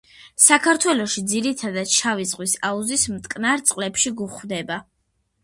საქართველოში 0.43 1.23
ძირითადად 1.33 1.93
შავი 1.97 2.25
ზღვის 2.31 2.57
აუზის 2.71 3.05
მტკნარ 3.19 3.63
წყლებში 3.71 4.15
გვხვდება. 4.25 4.81